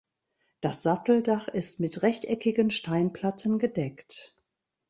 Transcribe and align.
Das 0.61 0.81
Satteldach 0.81 1.47
ist 1.49 1.79
mit 1.79 2.01
rechteckigen 2.01 2.71
Steinplatten 2.71 3.59
gedeckt. 3.59 4.33